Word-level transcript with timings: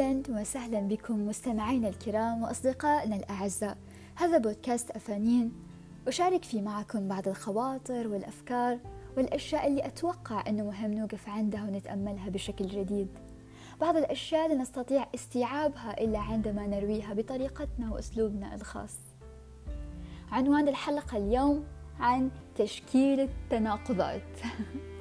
أهلا 0.00 0.40
وسهلا 0.40 0.80
بكم 0.80 1.26
مستمعينا 1.26 1.88
الكرام 1.88 2.42
وأصدقائنا 2.42 3.16
الأعزاء. 3.16 3.76
هذا 4.14 4.38
بودكاست 4.38 4.90
أفانين. 4.90 5.52
أشارك 6.08 6.44
فيه 6.44 6.62
معكم 6.62 7.08
بعض 7.08 7.28
الخواطر 7.28 8.08
والأفكار 8.08 8.78
والأشياء 9.16 9.66
اللي 9.66 9.86
أتوقع 9.86 10.44
أنه 10.48 10.64
مهم 10.64 10.94
نوقف 10.94 11.28
عندها 11.28 11.64
ونتأملها 11.64 12.28
بشكل 12.28 12.66
جديد. 12.66 13.08
بعض 13.80 13.96
الأشياء 13.96 14.48
لا 14.48 14.54
نستطيع 14.54 15.06
استيعابها 15.14 16.00
إلا 16.00 16.18
عندما 16.18 16.66
نرويها 16.66 17.14
بطريقتنا 17.14 17.92
وأسلوبنا 17.92 18.54
الخاص. 18.54 18.98
عنوان 20.32 20.68
الحلقة 20.68 21.16
اليوم 21.16 21.64
عن 22.00 22.30
تشكيل 22.56 23.20
التناقضات. 23.20 24.22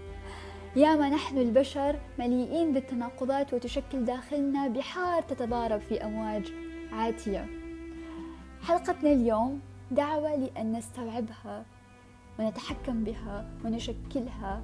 ياما 0.77 1.09
نحن 1.09 1.37
البشر 1.37 1.99
مليئين 2.19 2.73
بالتناقضات 2.73 3.53
وتشكل 3.53 4.05
داخلنا 4.05 4.67
بحار 4.67 5.21
تتضارب 5.21 5.81
في 5.81 6.05
أمواج 6.05 6.51
عاتية. 6.91 7.47
حلقتنا 8.61 9.11
اليوم 9.11 9.59
دعوة 9.91 10.35
لأن 10.35 10.71
نستوعبها 10.71 11.65
ونتحكم 12.39 13.03
بها 13.03 13.49
ونشكلها 13.65 14.63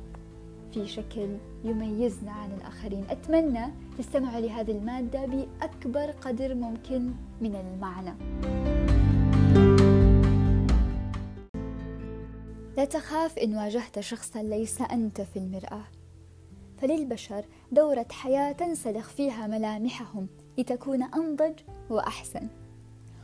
في 0.73 0.87
شكل 0.87 1.37
يميزنا 1.63 2.31
عن 2.31 2.51
الآخرين. 2.51 3.05
أتمنى 3.09 3.73
تستمعوا 3.97 4.39
لهذه 4.39 4.71
المادة 4.71 5.25
بأكبر 5.25 6.11
قدر 6.11 6.55
ممكن 6.55 7.13
من 7.41 7.55
المعنى. 7.55 8.13
لا 12.77 12.85
تخاف 12.85 13.37
إن 13.37 13.55
واجهت 13.55 13.99
شخصا 13.99 14.43
ليس 14.43 14.81
أنت 14.81 15.21
في 15.21 15.39
المرآة. 15.39 16.00
فللبشر 16.81 17.45
دورة 17.71 18.05
حياة 18.11 18.51
تنسلخ 18.51 19.09
فيها 19.09 19.47
ملامحهم 19.47 20.27
لتكون 20.57 21.03
أنضج 21.03 21.59
وأحسن. 21.89 22.47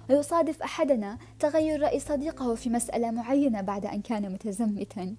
ويصادف 0.09 0.61
أحدنا 0.61 1.17
تغير 1.39 1.81
رأي 1.81 1.99
صديقه 1.99 2.55
في 2.55 2.69
مسألة 2.69 3.11
معينة 3.11 3.61
بعد 3.61 3.85
أن 3.85 4.01
كان 4.01 4.31
متزمتا. 4.33 5.15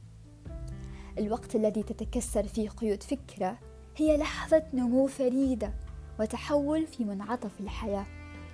الوقت 1.18 1.56
الذي 1.56 1.82
تتكسر 1.82 2.42
فيه 2.42 2.68
قيود 2.68 3.02
فكرة 3.02 3.58
هي 3.96 4.16
لحظة 4.16 4.62
نمو 4.74 5.06
فريدة 5.06 5.72
وتحول 6.20 6.86
في 6.86 7.04
منعطف 7.04 7.60
الحياة 7.60 8.06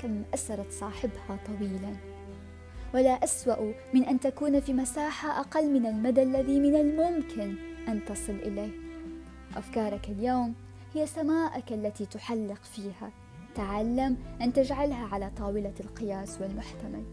كم 0.02 0.22
أسرت 0.34 0.72
صاحبها 0.72 1.38
طويلا. 1.46 1.96
ولا 2.94 3.24
أسوأ 3.24 3.72
من 3.94 4.04
أن 4.04 4.20
تكون 4.20 4.60
في 4.60 4.72
مساحة 4.72 5.40
أقل 5.40 5.70
من 5.70 5.86
المدى 5.86 6.22
الذي 6.22 6.60
من 6.60 6.74
الممكن 6.74 7.54
أن 7.88 8.04
تصل 8.04 8.32
إليه. 8.32 8.83
أفكارك 9.56 10.08
اليوم 10.08 10.54
هي 10.94 11.06
سماءك 11.06 11.72
التي 11.72 12.06
تحلق 12.06 12.62
فيها. 12.62 13.10
تعلم 13.54 14.16
أن 14.40 14.52
تجعلها 14.52 15.06
على 15.06 15.30
طاولة 15.36 15.74
القياس 15.80 16.40
والمحتمل. 16.40 17.04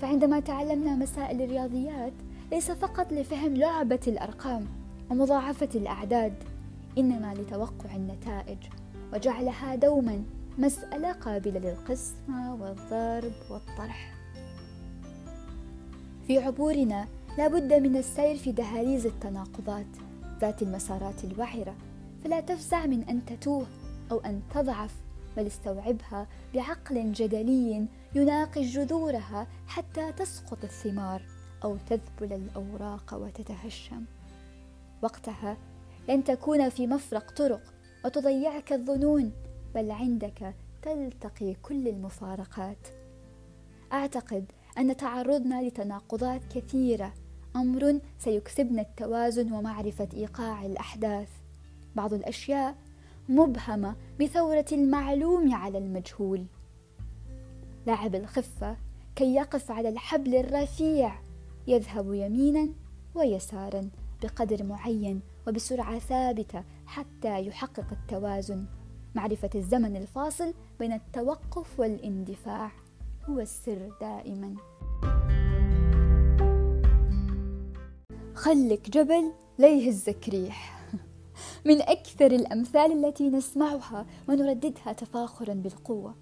فعندما 0.00 0.40
تعلمنا 0.40 0.94
مسائل 0.94 1.42
الرياضيات 1.42 2.12
ليس 2.52 2.70
فقط 2.70 3.12
لفهم 3.12 3.54
لعبة 3.54 4.00
الأرقام 4.06 4.66
ومضاعفة 5.10 5.68
الأعداد 5.74 6.34
إنما 6.98 7.34
لتوقع 7.34 7.96
النتائج 7.96 8.58
وجعلها 9.12 9.74
دوما 9.74 10.22
مسألة 10.58 11.12
قابلة 11.12 11.60
للقسمة 11.60 12.54
والضرب 12.54 13.32
والطرح. 13.50 14.14
في 16.26 16.38
عبورنا 16.38 17.08
لا 17.38 17.48
بد 17.48 17.72
من 17.72 17.96
السير 17.96 18.36
في 18.36 18.52
دهاليز 18.52 19.06
التناقضات 19.06 19.86
ذات 20.40 20.62
المسارات 20.62 21.24
الوعرة 21.24 21.74
فلا 22.24 22.40
تفزع 22.40 22.86
من 22.86 23.02
أن 23.02 23.24
تتوه 23.24 23.66
أو 24.10 24.18
أن 24.18 24.42
تضعف 24.54 24.94
بل 25.36 25.46
استوعبها 25.46 26.26
بعقل 26.54 27.12
جدلي 27.12 27.86
يناقش 28.14 28.66
جذورها 28.66 29.46
حتى 29.66 30.12
تسقط 30.12 30.64
الثمار 30.64 31.22
أو 31.64 31.76
تذبل 31.88 32.32
الأوراق 32.32 33.14
وتتهشم. 33.14 34.04
وقتها 35.02 35.56
لن 36.08 36.24
تكون 36.24 36.68
في 36.68 36.86
مفرق 36.86 37.30
طرق 37.30 37.62
وتضيعك 38.04 38.72
الظنون 38.72 39.32
بل 39.74 39.90
عندك 39.90 40.54
تلتقي 40.82 41.54
كل 41.54 41.88
المفارقات. 41.88 42.88
أعتقد 43.92 44.44
أن 44.78 44.96
تعرضنا 44.96 45.62
لتناقضات 45.62 46.40
كثيرة 46.54 47.14
أمر 47.56 48.00
سيكسبنا 48.18 48.82
التوازن 48.82 49.52
ومعرفة 49.52 50.08
إيقاع 50.14 50.66
الأحداث. 50.66 51.28
بعض 51.96 52.14
الأشياء 52.14 52.76
مبهمة 53.28 53.96
بثورة 54.20 54.66
المعلوم 54.72 55.54
على 55.54 55.78
المجهول. 55.78 56.44
لاعب 57.86 58.14
الخفة 58.14 58.76
كي 59.16 59.34
يقف 59.34 59.70
على 59.70 59.88
الحبل 59.88 60.34
الرفيع 60.34 61.20
يذهب 61.66 62.14
يمينا 62.14 62.68
ويسارا 63.14 63.90
بقدر 64.22 64.62
معين 64.62 65.20
وبسرعة 65.46 65.98
ثابتة 65.98 66.64
حتى 66.86 67.46
يحقق 67.46 67.86
التوازن. 67.92 68.66
معرفة 69.14 69.50
الزمن 69.54 69.96
الفاصل 69.96 70.54
بين 70.78 70.92
التوقف 70.92 71.80
والاندفاع 71.80 72.70
هو 73.28 73.40
السر 73.40 73.92
دائما. 74.00 74.54
خلك 78.40 78.90
جبل 78.90 79.32
لا 79.58 79.68
يهزك 79.68 80.28
ريح. 80.28 80.86
من 81.66 81.82
أكثر 81.82 82.26
الأمثال 82.26 83.04
التي 83.04 83.28
نسمعها 83.28 84.06
ونرددها 84.28 84.92
تفاخرا 84.92 85.54
بالقوة. 85.54 86.14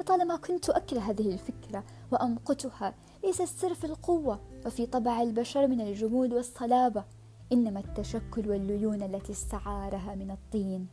لطالما 0.00 0.36
كنت 0.36 0.70
أكره 0.70 1.00
هذه 1.00 1.32
الفكرة 1.32 1.84
وأمقتها 2.10 2.94
ليس 3.24 3.40
السر 3.40 3.74
في 3.74 3.84
القوة 3.84 4.40
وفي 4.66 4.86
طبع 4.86 5.22
البشر 5.22 5.66
من 5.66 5.80
الجمود 5.80 6.32
والصلابة 6.32 7.04
إنما 7.52 7.80
التشكل 7.80 8.50
والليون 8.50 9.02
التي 9.02 9.32
استعارها 9.32 10.14
من 10.14 10.30
الطين. 10.30 10.86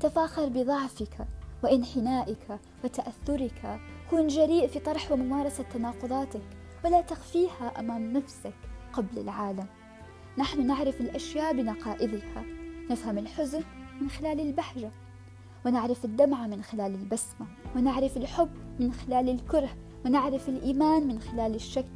تفاخر 0.00 0.48
بضعفك 0.48 1.26
وانحنائك 1.64 2.58
وتأثرك. 2.84 3.80
كن 4.10 4.26
جريء 4.26 4.66
في 4.68 4.78
طرح 4.78 5.12
وممارسة 5.12 5.62
تناقضاتك 5.62 6.42
ولا 6.84 7.00
تخفيها 7.00 7.80
أمام 7.80 8.12
نفسك 8.12 8.54
قبل 8.92 9.18
العالم. 9.18 9.77
نحن 10.38 10.66
نعرف 10.66 11.00
الأشياء 11.00 11.52
بنقائضها 11.52 12.44
نفهم 12.90 13.18
الحزن 13.18 13.62
من 14.00 14.08
خلال 14.08 14.40
البهجة 14.40 14.90
ونعرف 15.66 16.04
الدمعة 16.04 16.46
من 16.46 16.62
خلال 16.62 16.94
البسمة 16.94 17.46
ونعرف 17.76 18.16
الحب 18.16 18.48
من 18.80 18.92
خلال 18.92 19.28
الكره 19.28 19.70
ونعرف 20.04 20.48
الإيمان 20.48 21.06
من 21.08 21.20
خلال 21.20 21.54
الشك 21.54 21.88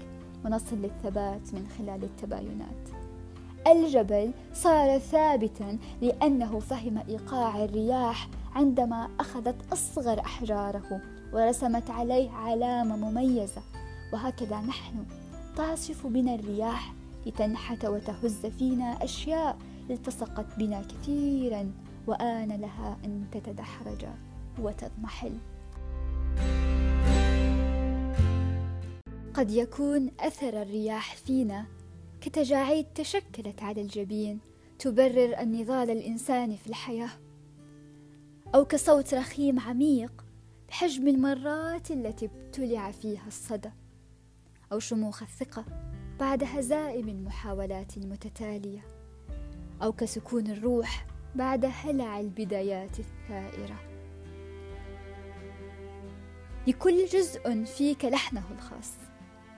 ونصل 0.45 0.77
للثبات 0.77 1.55
من 1.55 1.69
خلال 1.79 2.05
التباينات. 2.05 2.89
الجبل 3.67 4.33
صار 4.53 4.99
ثابتا 4.99 5.79
لأنه 6.01 6.59
فهم 6.59 6.99
إيقاع 7.09 7.65
الرياح 7.65 8.29
عندما 8.55 9.09
أخذت 9.21 9.73
أصغر 9.73 10.21
أحجاره 10.21 11.01
ورسمت 11.33 11.91
عليه 11.91 12.31
علامة 12.31 12.97
مميزة 12.97 13.63
وهكذا 14.13 14.61
نحن. 14.61 15.05
تعصف 15.57 16.07
بنا 16.07 16.35
الرياح 16.35 16.93
لتنحت 17.27 17.85
وتهز 17.85 18.47
فينا 18.47 19.05
أشياء 19.05 19.59
التصقت 19.91 20.59
بنا 20.59 20.83
كثيرا 20.83 21.73
وآن 22.07 22.53
لها 22.61 22.99
أن 23.05 23.27
تتدحرج 23.33 24.07
وتضمحل. 24.59 25.39
قد 29.35 29.51
يكون 29.51 30.11
أثر 30.21 30.63
الرياح 30.63 31.17
فينا 31.17 31.67
كتجاعيد 32.21 32.87
تشكلت 32.95 33.63
على 33.63 33.81
الجبين 33.81 34.39
تبرر 34.79 35.41
النضال 35.41 35.91
الإنساني 35.91 36.57
في 36.57 36.67
الحياة. 36.67 37.11
أو 38.55 38.65
كصوت 38.65 39.15
رخيم 39.15 39.61
عميق 39.61 40.25
بحجم 40.69 41.09
المرات 41.09 41.91
التي 41.91 42.27
ابتلع 42.27 42.91
فيها 42.91 43.27
الصدى. 43.27 43.71
أو 44.73 44.79
شموخ 44.79 45.23
الثقة 45.23 45.65
بعد 46.23 46.45
هزائم 46.45 47.09
المحاولات 47.09 47.97
المتتالية 47.97 48.81
أو 49.83 49.93
كسكون 49.93 50.47
الروح 50.47 51.07
بعد 51.35 51.65
هلع 51.65 52.21
البدايات 52.21 52.99
الثائرة. 52.99 53.81
لكل 56.67 57.07
جزء 57.07 57.65
فيك 57.65 58.05
لحنه 58.05 58.43
الخاص. 58.51 58.93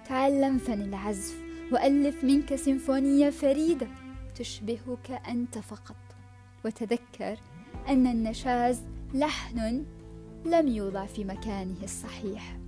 تعلم 0.08 0.58
فن 0.58 0.82
العزف 0.82 1.36
وألف 1.72 2.24
منك 2.24 2.54
سيمفونية 2.54 3.30
فريدة 3.30 3.88
تشبهك 4.34 5.10
أنت 5.28 5.58
فقط. 5.58 5.96
وتذكر 6.64 7.38
أن 7.88 8.06
النشاز 8.06 8.82
لحن 9.14 9.84
لم 10.44 10.68
يوضع 10.68 11.06
في 11.06 11.24
مكانه 11.24 11.82
الصحيح. 11.82 12.58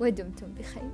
ودمتم 0.00 0.46
بخير. 0.54 0.92